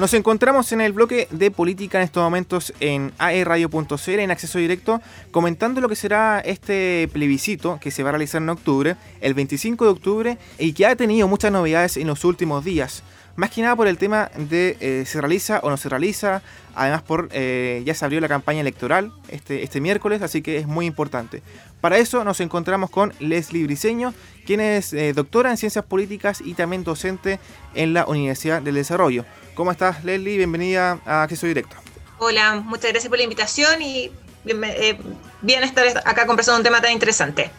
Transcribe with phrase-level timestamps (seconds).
[0.00, 5.02] Nos encontramos en el bloque de política en estos momentos en aerradio.cl en acceso directo,
[5.30, 9.84] comentando lo que será este plebiscito que se va a realizar en octubre, el 25
[9.84, 13.02] de octubre, y que ha tenido muchas novedades en los últimos días.
[13.36, 16.42] Más que nada por el tema de eh, se realiza o no se realiza,
[16.74, 20.66] además por eh, ya se abrió la campaña electoral este, este miércoles, así que es
[20.66, 21.42] muy importante.
[21.80, 24.12] Para eso nos encontramos con Leslie Briseño,
[24.44, 27.38] quien es eh, doctora en ciencias políticas y también docente
[27.74, 29.24] en la Universidad del Desarrollo.
[29.54, 30.36] ¿Cómo estás, Leslie?
[30.36, 31.76] Bienvenida a Acceso Directo.
[32.18, 34.10] Hola, muchas gracias por la invitación y
[34.44, 34.98] bien, eh,
[35.40, 37.50] bien estar acá conversando un tema tan interesante.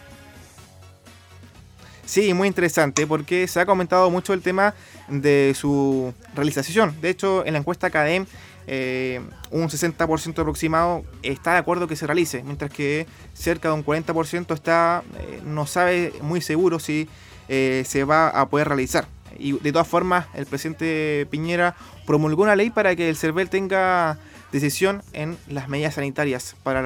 [2.12, 4.74] Sí, muy interesante porque se ha comentado mucho el tema
[5.08, 6.94] de su realización.
[7.00, 8.26] De hecho, en la encuesta CADEM,
[8.66, 13.82] eh, un 60% aproximado está de acuerdo que se realice, mientras que cerca de un
[13.82, 17.08] 40% está, eh, no sabe muy seguro si
[17.48, 19.06] se va a poder realizar.
[19.38, 21.76] Y de todas formas, el presidente Piñera
[22.06, 24.18] promulgó una ley para que el CERVEL tenga
[24.52, 26.82] decisión en las medidas sanitarias para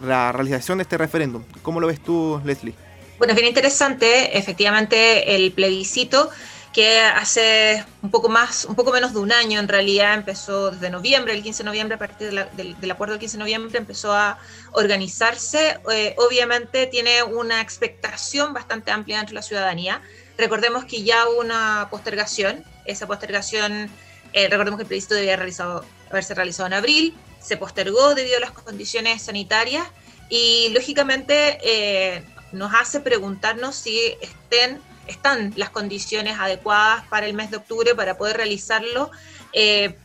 [0.00, 1.42] la, realización de este referéndum.
[1.60, 2.87] ¿Cómo lo ves tú, Leslie?
[3.18, 6.30] Bueno, es bien interesante, efectivamente, el plebiscito
[6.72, 10.88] que hace un poco más, un poco menos de un año en realidad, empezó desde
[10.88, 14.38] noviembre, el 15 de noviembre, a partir del, acuerdo del 15 de noviembre, empezó a
[14.70, 15.80] organizarse.
[15.92, 20.00] Eh, obviamente tiene una expectación bastante amplia entre la ciudadanía.
[20.36, 23.90] Recordemos que ya hubo una postergación, esa postergación,
[24.32, 28.40] eh, recordemos que el plebiscito debía realizado, haberse realizado en abril, se postergó debido a
[28.40, 29.88] las condiciones sanitarias
[30.28, 37.50] y lógicamente eh, nos hace preguntarnos si estén, están las condiciones adecuadas para el mes
[37.50, 39.10] de octubre para poder realizarlo
[39.52, 39.96] eh,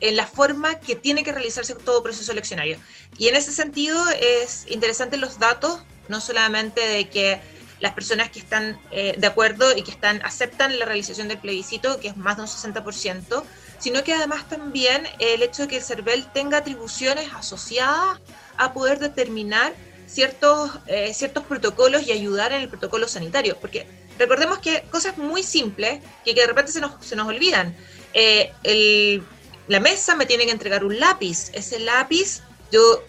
[0.00, 2.78] en la forma que tiene que realizarse todo proceso eleccionario.
[3.18, 7.40] Y en ese sentido es interesante los datos, no solamente de que
[7.80, 12.00] las personas que están eh, de acuerdo y que están aceptan la realización del plebiscito,
[12.00, 13.42] que es más de un 60%,
[13.78, 18.20] sino que además también el hecho de que el CERVEL tenga atribuciones asociadas
[18.56, 19.74] a poder determinar
[20.06, 23.56] ciertos, eh, ciertos protocolos y ayudar en el protocolo sanitario.
[23.60, 23.86] Porque
[24.18, 27.76] recordemos que cosas muy simples que, que de repente se nos, se nos olvidan.
[28.14, 29.22] Eh, el,
[29.68, 31.50] la mesa me tiene que entregar un lápiz.
[31.52, 33.02] Ese lápiz yo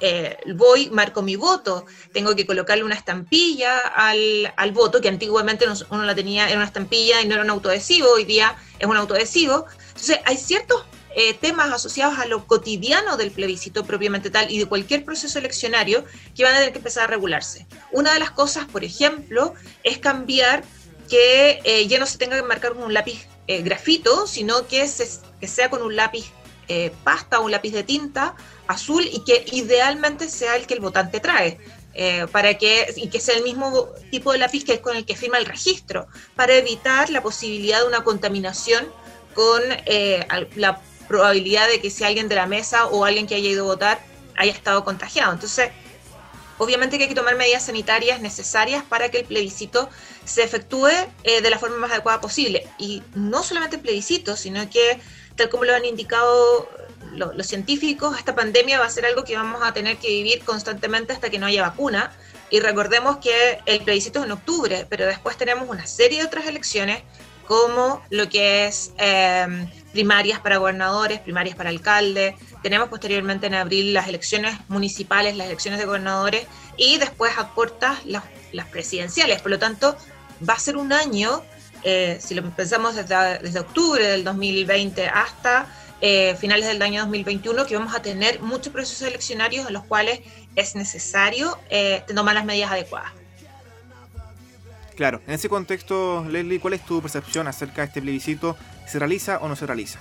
[0.00, 5.66] eh, voy, marco mi voto, tengo que colocarle una estampilla al, al, voto, que antiguamente
[5.90, 8.96] uno la tenía, era una estampilla y no era un autoadhesivo, hoy día es un
[8.96, 9.66] autoadhesivo.
[9.88, 10.84] Entonces, hay ciertos
[11.16, 16.04] eh, temas asociados a lo cotidiano del plebiscito propiamente tal y de cualquier proceso eleccionario
[16.34, 17.66] que van a tener que empezar a regularse.
[17.92, 20.64] Una de las cosas, por ejemplo, es cambiar
[21.08, 25.08] que eh, ya no se tenga que marcar con un lápiz grafito, sino que, se,
[25.40, 26.30] que sea con un lápiz
[27.02, 28.36] pasta o un lápiz de tinta
[28.68, 31.58] azul y que idealmente sea el que el votante trae.
[31.92, 35.04] Eh, para que, y que sea el mismo tipo de lápiz que es con el
[35.04, 36.06] que firma el registro,
[36.36, 38.86] para evitar la posibilidad de una contaminación
[39.34, 43.50] con eh, la probabilidad de que si alguien de la mesa o alguien que haya
[43.50, 44.00] ido a votar
[44.36, 45.32] haya estado contagiado.
[45.32, 45.70] Entonces,
[46.56, 49.90] obviamente que hay que tomar medidas sanitarias necesarias para que el plebiscito
[50.24, 50.92] se efectúe
[51.24, 52.68] eh, de la forma más adecuada posible.
[52.78, 55.00] Y no solamente el plebiscito, sino que,
[55.34, 56.68] tal como lo han indicado
[57.12, 61.12] los científicos, esta pandemia va a ser algo que vamos a tener que vivir constantemente
[61.12, 62.12] hasta que no haya vacuna.
[62.50, 66.46] Y recordemos que el plebiscito es en octubre, pero después tenemos una serie de otras
[66.46, 67.02] elecciones,
[67.48, 72.36] como lo que es em, primarias para gobernadores, primarias para alcalde.
[72.62, 76.46] Tenemos posteriormente en abril las elecciones municipales, las elecciones de gobernadores
[76.76, 79.40] y después a puertas las, las presidenciales.
[79.40, 79.96] Por lo tanto,
[80.48, 81.42] va a ser un año,
[81.82, 85.66] eh, si lo pensamos desde, desde octubre del 2020 hasta
[86.02, 90.20] eh, finales del año 2021 que vamos a tener muchos procesos eleccionarios en los cuales
[90.56, 93.12] es necesario eh, tomar las medidas adecuadas.
[94.96, 98.56] Claro, en ese contexto, Leslie, ¿cuál es tu percepción acerca de este plebiscito?
[98.86, 99.98] ¿Se realiza o no se realiza?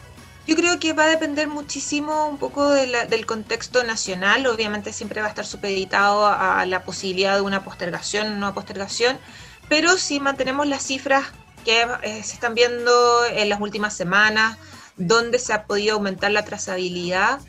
[0.48, 4.48] Yo creo que va a depender muchísimo un poco del contexto nacional.
[4.48, 9.20] Obviamente siempre va a estar supeditado a la posibilidad de una postergación o no postergación,
[9.68, 11.26] pero si mantenemos las cifras
[11.64, 14.58] que eh, se están viendo en las últimas semanas,
[14.98, 17.40] donde se ha podido aumentar la trazabilidad,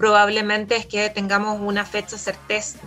[0.00, 2.78] probablemente es que tengamos una fecha certeza,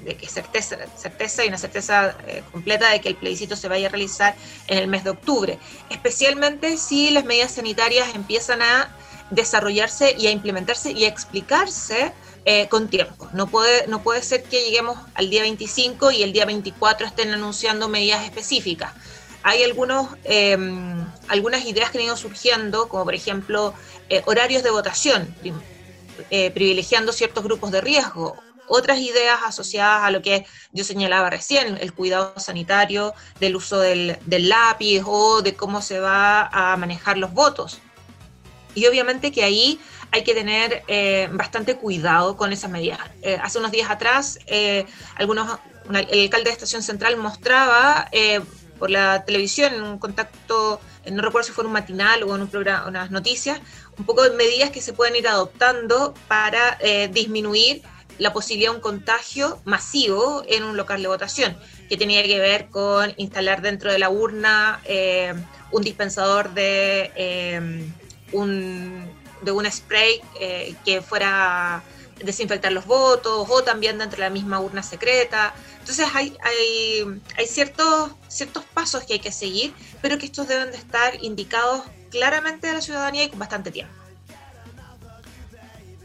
[0.00, 3.90] de, que certeza, y una certeza eh, completa de que el plebiscito se vaya a
[3.90, 4.34] realizar
[4.66, 5.60] en el mes de octubre,
[5.90, 8.92] especialmente si las medidas sanitarias empiezan a
[9.30, 12.12] desarrollarse y a implementarse y a explicarse
[12.44, 13.28] eh, con tiempo.
[13.32, 17.32] No puede, no puede ser que lleguemos al día 25 y el día 24 estén
[17.32, 18.92] anunciando medidas específicas
[19.48, 23.74] hay algunos, em, algunas ideas que han ido surgiendo, como por ejemplo
[24.08, 25.32] eh, horarios de votación,
[26.30, 28.36] eh, privilegiando ciertos grupos de riesgo.
[28.68, 34.18] Otras ideas asociadas a lo que yo señalaba recién, el cuidado sanitario, del uso del,
[34.26, 37.80] lápiz o de cómo se va a manejar los votos.
[38.74, 39.80] Y obviamente que ahí
[40.10, 42.98] hay que tener eh, bastante cuidado con esas medidas.
[43.22, 44.38] Eh, hace unos días atrás,
[45.14, 45.58] algunos,
[46.10, 48.08] el alcalde de Estación Central mostraba
[48.78, 50.80] por la televisión en un contacto,
[51.10, 53.60] no recuerdo si fue un matinal o en un programa, unas noticias,
[53.98, 56.78] un poco de medidas que se pueden ir adoptando para
[57.10, 57.82] disminuir
[58.18, 61.56] la posibilidad de un contagio masivo en un local de votación,
[61.88, 64.80] que tenía que ver con instalar dentro de la urna
[65.70, 67.92] un dispensador de
[68.32, 71.82] un de un spray eh, que fuera
[72.24, 75.54] desinfectar los votos o también dentro de la misma urna secreta.
[75.80, 80.70] Entonces hay, hay, hay ciertos, ciertos pasos que hay que seguir, pero que estos deben
[80.70, 83.92] de estar indicados claramente a la ciudadanía y con bastante tiempo.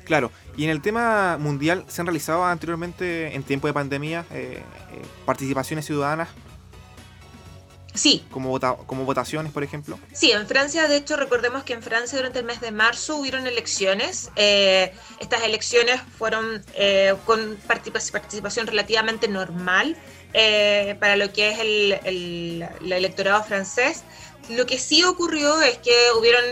[0.05, 4.61] Claro, y en el tema mundial, ¿se han realizado anteriormente, en tiempo de pandemia, eh,
[4.91, 6.27] eh, participaciones ciudadanas
[7.93, 8.25] Sí.
[8.31, 9.99] Como, como votaciones, por ejemplo.
[10.13, 13.47] Sí, en Francia, de hecho, recordemos que en Francia durante el mes de marzo hubieron
[13.47, 14.29] elecciones.
[14.35, 19.97] Eh, estas elecciones fueron eh, con participación relativamente normal
[20.33, 24.03] eh, para lo que es el, electorado francés.
[24.49, 26.43] Lo que sí ocurrió es que hubieron,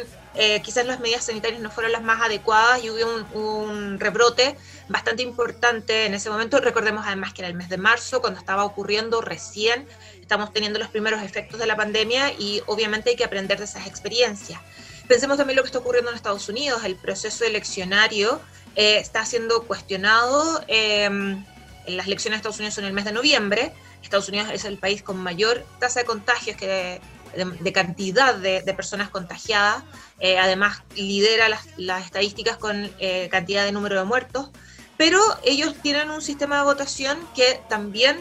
[0.63, 4.55] quizás las medidas sanitarias no fueron las más adecuadas y hubo un rebrote
[4.89, 6.59] bastante importante en ese momento.
[6.59, 9.87] Recordemos además que era el mes de marzo, cuando estaba ocurriendo recién
[10.29, 13.87] estamos teniendo los primeros efectos de la pandemia y obviamente hay que aprender de esas
[13.87, 14.61] experiencias.
[15.07, 18.39] Pensemos también lo que está ocurriendo en Estados Unidos, el proceso eleccionario
[18.75, 20.63] eh, está siendo cuestionado.
[20.67, 21.47] En
[21.87, 23.73] las elecciones de Estados Unidos son el mes de noviembre.
[24.03, 27.01] Estados Unidos es el país con mayor tasa de contagios que
[27.35, 29.83] de, cantidad de, personas contagiadas.
[30.19, 34.51] Eh, además, lidera las, las estadísticas con eh, cantidad de número de muertos.
[34.95, 38.17] Pero ellos tienen un sistema de votación que también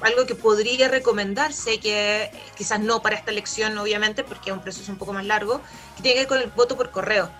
[0.00, 4.90] algo que podría recomendarse, que quizás no para esta elección, obviamente, porque es un proceso
[4.92, 5.60] un poco más largo,
[5.96, 7.30] que tiene que ver con el voto por correo,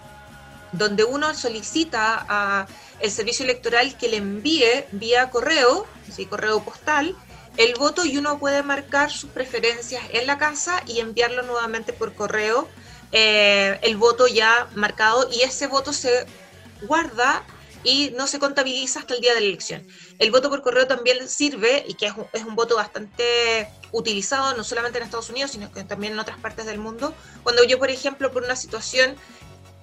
[0.73, 2.67] donde uno solicita a
[3.01, 6.27] el servicio electoral que le envíe vía correo, ¿sí?
[6.27, 7.17] correo postal,
[7.57, 12.15] el voto y uno puede marcar sus preferencias en la casa y enviarlo nuevamente por
[12.15, 12.69] correo,
[13.13, 16.27] eh, el voto ya marcado, y ese voto se
[16.83, 17.45] guarda
[17.85, 19.87] y no se contabiliza hasta el día de la elección.
[20.19, 24.57] El voto por correo también sirve y que es un, es un voto bastante utilizado
[24.57, 27.15] no solamente en Estados Unidos, sino que también en otras partes del mundo.
[27.43, 29.17] Cuando yo, por ejemplo, por una situación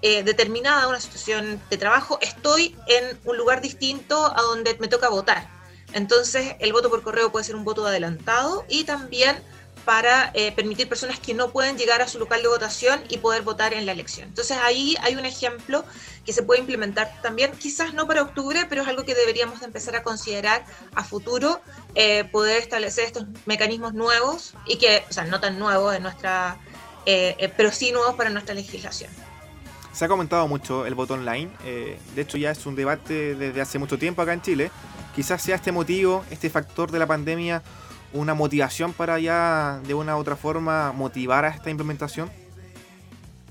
[0.01, 5.09] eh, determinada, una situación de trabajo, estoy en un lugar distinto a donde me toca
[5.09, 5.47] votar.
[5.93, 9.43] Entonces, el voto por correo puede ser un voto adelantado y también
[9.85, 13.41] para eh, permitir personas que no pueden llegar a su local de votación y poder
[13.41, 14.29] votar en la elección.
[14.29, 15.83] Entonces ahí hay un ejemplo
[16.25, 19.65] que se puede implementar también, quizás no para octubre, pero es algo que deberíamos de
[19.65, 20.63] empezar a considerar
[20.93, 21.61] a futuro,
[21.95, 26.57] eh, poder establecer estos mecanismos nuevos y que, o sea, no tan nuevos en nuestra,
[27.05, 29.09] eh, pero sí nuevos para nuestra legislación.
[29.93, 33.77] Se ha comentado mucho el voto online, de hecho ya es un debate desde hace
[33.77, 34.71] mucho tiempo acá en Chile.
[35.13, 37.61] Quizás sea este motivo, este factor de la pandemia
[38.13, 42.31] una motivación para ya de una u otra forma motivar a esta implementación?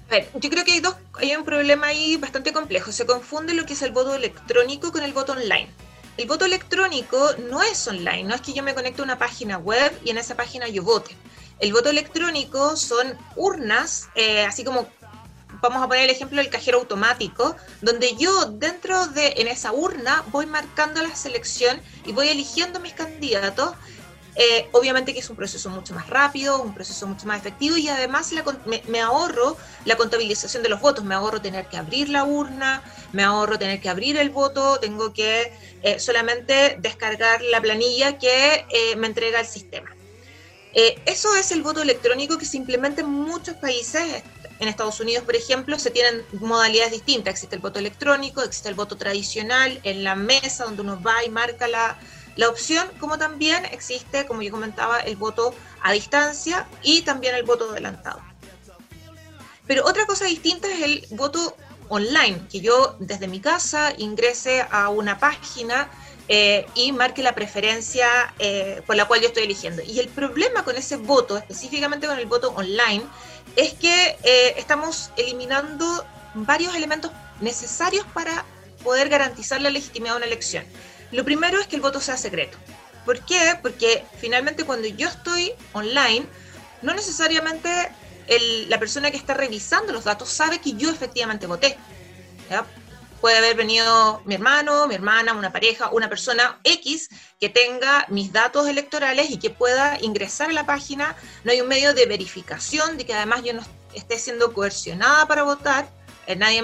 [0.09, 2.91] A ver, yo creo que hay, dos, hay un problema ahí bastante complejo.
[2.91, 5.69] Se confunde lo que es el voto electrónico con el voto online.
[6.17, 9.57] El voto electrónico no es online, no es que yo me conecte a una página
[9.57, 11.17] web y en esa página yo vote.
[11.61, 14.89] El voto electrónico son urnas, eh, así como
[15.63, 20.25] vamos a poner el ejemplo del cajero automático, donde yo dentro de en esa urna
[20.29, 23.75] voy marcando la selección y voy eligiendo mis candidatos
[24.37, 27.89] eh, obviamente que es un proceso mucho más rápido, un proceso mucho más efectivo y
[27.89, 28.33] además
[28.87, 32.83] me, ahorro la contabilización de los votos, me ahorro tener que abrir la urna,
[33.13, 38.67] me ahorro tener que abrir el voto, tengo que eh, solamente descargar la planilla que
[38.71, 39.95] eh, me entrega el sistema.
[40.73, 44.23] eso es el voto electrónico que se implementa en muchos países.
[44.61, 47.33] En Estados Unidos, por ejemplo, se tienen modalidades distintas.
[47.33, 51.31] Existe el voto electrónico, existe el voto tradicional en la mesa donde uno va y
[51.31, 51.99] marca la,
[52.41, 57.43] la opción, como también existe, como yo comentaba, el voto a distancia y también el
[57.43, 58.19] voto adelantado.
[59.67, 61.55] Pero otra cosa distinta es el voto
[61.91, 65.91] online, que yo desde mi casa ingrese a una página
[66.29, 69.83] eh, y marque la preferencia eh, por la cual yo estoy eligiendo.
[69.83, 73.05] Y el problema con ese voto, específicamente con el voto online,
[73.57, 78.47] es que eh, estamos eliminando varios elementos necesarios para
[78.83, 80.65] poder garantizar la legitimidad de una elección.
[81.13, 82.59] Lo primero es que el voto sea secreto.
[83.05, 83.59] ¿Por qué?
[83.61, 86.27] Porque finalmente cuando yo estoy online,
[86.83, 87.69] no necesariamente
[88.69, 91.77] la persona que está revisando los datos sabe que yo efectivamente voté.
[93.21, 98.33] Puede haber venido mi hermano, mi hermana, una pareja, una persona X que tenga mis
[98.33, 101.17] datos electorales y que pueda ingresar a la página.
[101.45, 103.63] No hay un medio de verificación de que además yo no
[103.95, 105.89] esté siendo coercionada para votar
[106.37, 106.63] nadie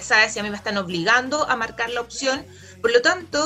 [0.00, 2.44] sabe si a mí me están obligando a marcar la opción.
[2.80, 3.44] Por lo tanto,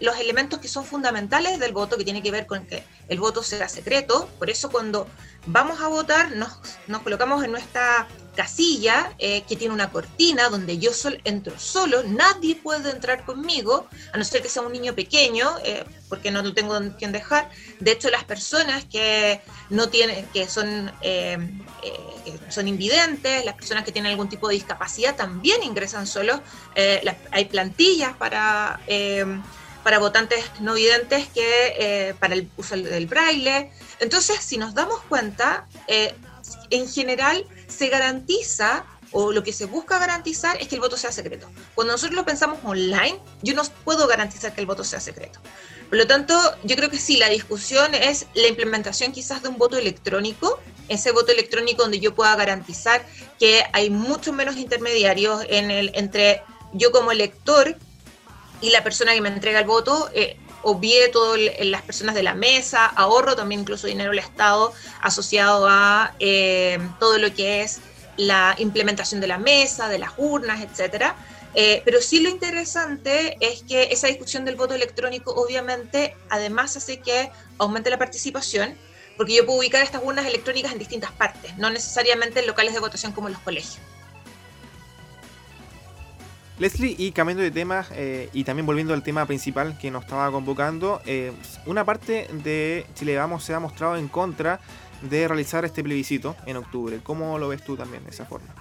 [0.00, 3.42] los elementos que son fundamentales del voto, que tiene que ver con que el voto
[3.42, 5.06] sea secreto, por eso cuando
[5.46, 10.78] vamos a votar nos, nos colocamos en nuestra casilla eh, que tiene una cortina donde
[10.78, 14.94] yo sol, entro solo, nadie puede entrar conmigo, a no ser que sea un niño
[14.94, 17.50] pequeño, eh, porque no lo tengo quien dejar.
[17.80, 21.36] De hecho, las personas que no tienen, que son, eh,
[22.48, 26.40] son invidentes, las personas que tienen algún tipo de discapacidad también ingresan solos.
[27.30, 28.80] hay plantillas para
[29.82, 33.70] para votantes no videntes que para el uso del braille.
[34.00, 35.66] Entonces, si nos damos cuenta,
[36.70, 38.84] en general se garantiza
[39.14, 41.50] o lo que se busca garantizar es que el voto sea secreto.
[41.74, 45.38] Cuando nosotros lo pensamos online, yo no puedo garantizar que el voto sea secreto.
[45.90, 49.58] Por lo tanto, yo creo que sí, la discusión es la implementación quizás de un
[49.58, 50.58] voto electrónico,
[50.92, 53.04] ese voto electrónico donde yo pueda garantizar
[53.38, 57.76] que hay muchos menos intermediarios en el, entre yo como elector
[58.60, 62.34] y la persona que me entrega el voto, eh, obvie todas las personas de la
[62.34, 67.80] mesa, ahorro también incluso dinero al Estado asociado a eh, todo lo que es
[68.16, 71.16] la implementación de la mesa, de las urnas, etcétera.
[71.54, 77.00] Eh, pero sí lo interesante es que esa discusión del voto electrónico obviamente además hace
[77.00, 78.74] que aumente la participación,
[79.22, 82.80] porque yo puedo ubicar estas urnas electrónicas en distintas partes, no necesariamente en locales de
[82.80, 83.78] votación como en los colegios.
[86.58, 90.28] Leslie, y cambiando de tema, eh, y también volviendo al tema principal que nos estaba
[90.32, 91.30] convocando, eh,
[91.66, 94.58] una parte de Chile Vamos se ha mostrado en contra
[95.02, 96.98] de realizar este plebiscito en octubre.
[97.00, 98.52] ¿Cómo lo ves tú también de esa forma?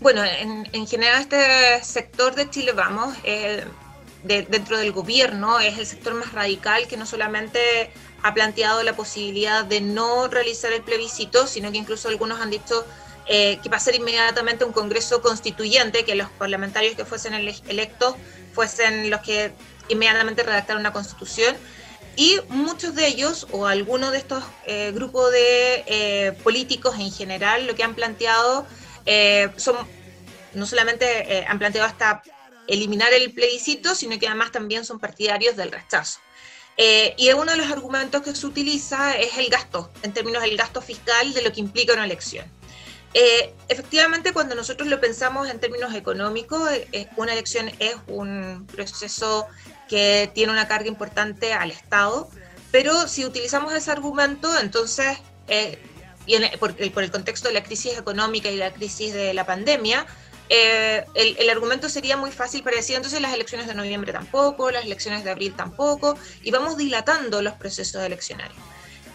[0.00, 3.64] Bueno, en, general este sector de Chile Vamos, eh,
[4.26, 7.90] dentro del gobierno, es el sector más radical que no solamente
[8.22, 12.84] ha planteado la posibilidad de no realizar el plebiscito, sino que incluso algunos han dicho
[13.28, 18.14] eh, que pasar inmediatamente un Congreso constituyente, que los parlamentarios que fuesen electos
[18.52, 19.52] fuesen los que
[19.88, 21.56] inmediatamente redactaran una constitución.
[22.16, 27.66] Y muchos de ellos, o algunos de estos eh, grupos de eh, políticos en general,
[27.66, 28.66] lo que han planteado
[29.56, 29.76] son,
[30.54, 32.24] no solamente han planteado hasta
[32.68, 36.20] eliminar el plebiscito, sino que además también son partidarios del rechazo.
[37.16, 40.82] y uno de los argumentos que se utiliza es el gasto, en términos del gasto
[40.82, 42.46] fiscal de lo que implica una elección.
[43.18, 49.46] Eh, efectivamente, cuando nosotros lo pensamos en términos económicos, eh, una elección es un proceso
[49.88, 52.28] que tiene una carga importante al Estado,
[52.70, 55.16] pero si utilizamos ese argumento, entonces,
[55.48, 55.78] eh,
[56.26, 60.06] y por, el contexto de la crisis económica y la crisis de la pandemia,
[60.48, 64.84] el, el, argumento sería muy fácil para decir, entonces las elecciones de noviembre tampoco, las
[64.84, 68.58] elecciones de abril tampoco, y vamos dilatando los procesos eleccionarios.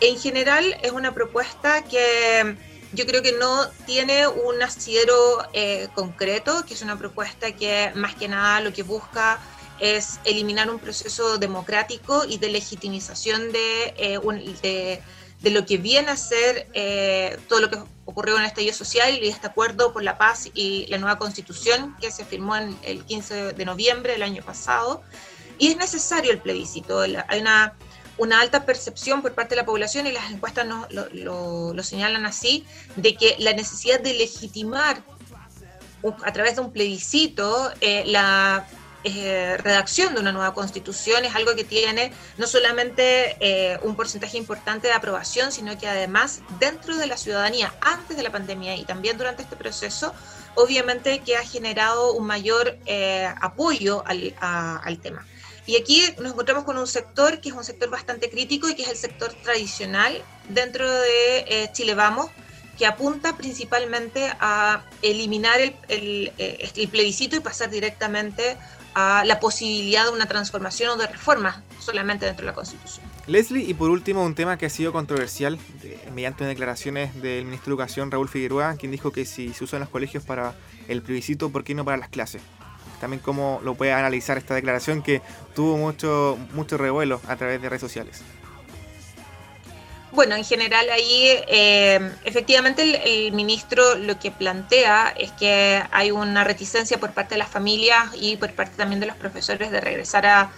[0.02, 2.58] En general es una propuesta que
[2.94, 5.16] yo creo que no tiene un asidero
[5.54, 9.40] eh, concreto, que es una propuesta que más que nada lo que busca
[9.80, 15.02] es eliminar un proceso democrático y de legitimización de, eh,
[15.42, 17.80] de, lo que viene a ser eh, todo lo que
[18.12, 21.96] ocurrió en el estallido social y este acuerdo por la paz y la nueva constitución
[22.00, 25.02] que se firmó en el 15 de noviembre del año pasado.
[25.58, 27.02] Y es necesario el plebiscito.
[27.02, 27.76] Hay una
[28.18, 32.66] una alta percepción por parte de la población y las encuestas lo, señalan así,
[32.96, 35.04] de que la necesidad de legitimar
[36.24, 38.68] a través de un plebiscito eh, la
[39.04, 44.38] eh, redacción de una nueva constitución es algo que tiene no solamente eh, un porcentaje
[44.38, 48.86] importante de aprobación, sino que además dentro de la ciudadanía, antes de la pandemia y
[48.86, 50.14] también durante este proceso,
[50.56, 52.78] obviamente que ha generado un mayor
[53.42, 55.26] apoyo al, al tema.
[55.66, 58.82] Y aquí nos encontramos con un sector que es un sector bastante crítico y que
[58.82, 62.30] es el sector tradicional dentro de eh, Chile Vamos,
[62.82, 65.76] que apunta principalmente a eliminar el,
[66.40, 68.58] eh, el, plebiscito y pasar directamente
[68.96, 73.06] a la posibilidad de una transformación o de reforma solamente dentro de la Constitución.
[73.28, 75.60] Leslie, y por último, un tema que ha sido controversial
[76.16, 79.90] mediante declaraciones del ministro de Educación, Raúl Figueroa, quien dijo que si se usan los
[79.90, 80.56] colegios para
[80.88, 82.42] el plebiscito, ¿por qué no para las clases?
[83.00, 85.24] también cómo lo puede analizar esta declaración que
[85.56, 88.22] tuvo mucho, mucho revuelo a través de redes sociales.
[90.14, 96.44] Bueno, en general ahí eh, efectivamente el, ministro lo que plantea es que hay una
[96.44, 100.26] reticencia por parte de las familias y por parte también de los profesores de regresar
[100.26, 100.52] a,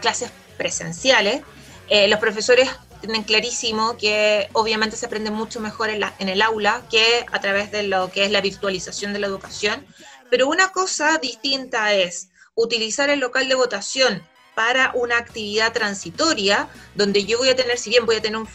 [0.00, 1.42] clases presenciales.
[1.88, 7.26] Eh, los profesores tienen clarísimo que obviamente se aprende mucho mejor en el aula que
[7.30, 9.86] a través de lo que es la virtualización de la educación.
[10.30, 14.22] Pero una cosa distinta es utilizar el local de votación
[14.60, 18.46] para una actividad transitoria, donde yo voy a tener, si bien voy a tener un,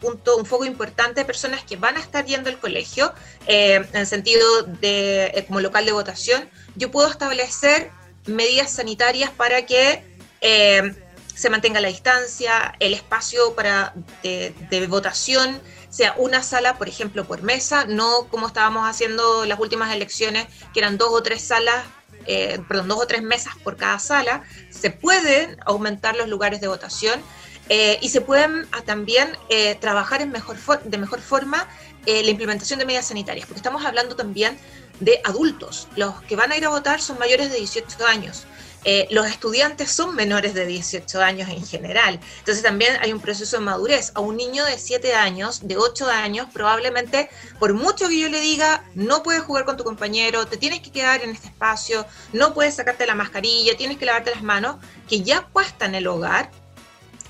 [0.00, 3.12] punto, un foco importante de personas que van a estar yendo al colegio,
[3.46, 7.90] eh, en sentido de eh, como local de votación, yo puedo establecer
[8.24, 10.02] medidas sanitarias para que
[10.40, 10.94] eh,
[11.34, 15.60] se mantenga la distancia, el espacio para de, votación
[15.90, 20.80] sea una sala, por ejemplo, por mesa, no como estábamos haciendo las últimas elecciones, que
[20.80, 21.84] eran dos o tres salas,
[22.26, 24.42] eh, perdón, dos o tres mesas por cada sala.
[24.70, 27.20] Se pueden aumentar los lugares de votación
[27.68, 31.66] eh, y se pueden ah, también eh, trabajar en mejor de mejor forma
[32.06, 34.58] la implementación de medidas sanitarias, porque estamos hablando también
[35.00, 35.88] de adultos.
[35.96, 38.44] Los que van a ir a votar son mayores de 18 años.
[38.84, 42.20] Eh, los estudiantes son menores de 18 años en general.
[42.38, 44.12] Entonces también hay un proceso de madurez.
[44.14, 48.40] A un niño de 7 años, de 8 años, probablemente, por mucho que yo le
[48.40, 52.52] diga, no puedes jugar con tu compañero, te tienes que quedar en este espacio, no
[52.52, 54.76] puedes sacarte la mascarilla, tienes que lavarte las manos,
[55.08, 56.50] que ya cuesta en el hogar,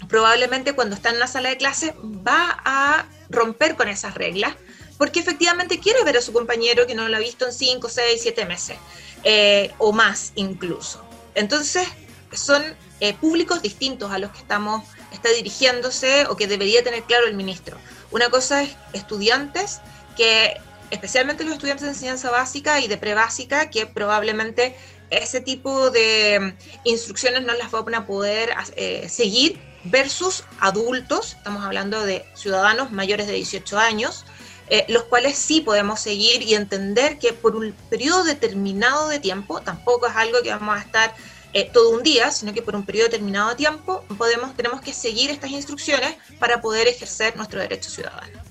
[0.09, 4.55] probablemente cuando está en una sala de clase va a romper con esas reglas
[4.99, 8.21] porque efectivamente quiere ver a su compañero que no lo ha visto en 5, 6,
[8.23, 8.77] 7 meses
[9.25, 11.05] eh, o más incluso.
[11.35, 11.87] Entonces,
[12.33, 12.63] son
[13.01, 17.35] eh, públicos distintos a los que estamos está dirigiéndose o que debería tener claro el
[17.35, 17.79] ministro.
[18.11, 19.81] Una cosa es estudiantes
[20.17, 20.61] que,
[20.91, 24.77] especialmente los estudiantes de enseñanza básica y de prebásica, que probablemente
[25.11, 31.65] ese tipo de mm, instrucciones no las van a poder eh, seguir versus adultos, estamos
[31.65, 34.25] hablando de ciudadanos mayores de 18 años,
[34.69, 39.61] eh, los cuales sí podemos seguir y entender que por un periodo determinado de tiempo,
[39.61, 41.15] tampoco es algo que vamos a estar
[41.53, 44.93] eh, todo un día, sino que por un periodo determinado de tiempo podemos, tenemos que
[44.93, 48.43] seguir estas instrucciones para poder ejercer nuestro derecho ciudadano.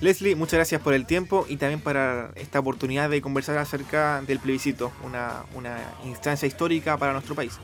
[0.00, 4.38] Leslie, muchas gracias por el tiempo y también para esta oportunidad de conversar acerca del
[4.38, 7.54] plebiscito, una, una instancia histórica para nuestro país.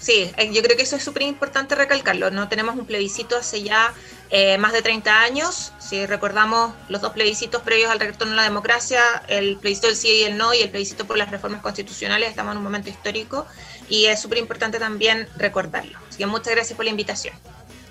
[0.00, 2.30] Sí, eh, yo creo que eso es súper importante recalcarlo.
[2.30, 3.94] No tenemos un plebiscito hace ya
[4.30, 5.72] eh, más de 30 años.
[5.78, 10.08] Si recordamos los dos plebiscitos previos al retorno a la democracia, el plebiscito del sí
[10.08, 13.46] y el no y el plebiscito por las reformas constitucionales, estamos en un momento histórico
[13.88, 15.98] y es súper importante también recordarlo.
[16.08, 17.34] Así que muchas gracias por la invitación.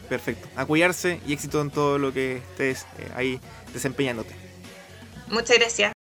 [0.09, 0.49] Perfecto.
[0.57, 3.39] A cuidarse y éxito en todo lo que estés eh, ahí
[3.73, 4.35] desempeñándote.
[5.27, 5.93] Muchas gracias.